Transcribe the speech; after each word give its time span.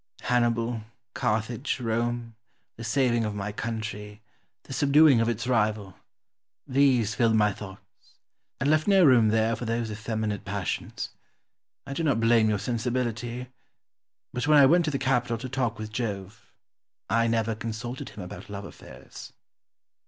Hannibal, 0.21 0.81
Carthage, 1.13 1.79
Rome, 1.79 2.35
the 2.75 2.83
saving 2.83 3.23
of 3.23 3.35
my 3.35 3.51
country, 3.51 4.19
the 4.63 4.73
subduing 4.73 5.21
of 5.21 5.29
its 5.29 5.45
rival, 5.45 5.93
these 6.65 7.13
filled 7.13 7.35
my 7.35 7.53
thoughts, 7.53 8.15
and 8.59 8.71
left 8.71 8.87
no 8.87 9.05
room 9.05 9.27
there 9.27 9.55
for 9.55 9.65
those 9.65 9.91
effeminate 9.91 10.43
passions. 10.43 11.09
I 11.85 11.93
do 11.93 12.01
not 12.03 12.19
blame 12.19 12.49
your 12.49 12.57
sensibility; 12.57 13.49
but 14.33 14.47
when 14.47 14.57
I 14.57 14.65
went 14.65 14.85
to 14.85 14.91
the 14.91 14.97
capitol 14.97 15.37
to 15.37 15.47
talk 15.49 15.77
with 15.77 15.91
Jove, 15.93 16.51
I 17.07 17.27
never 17.27 17.53
consulted 17.53 18.09
him 18.09 18.23
about 18.23 18.49
love 18.49 18.65
affairs. 18.65 19.33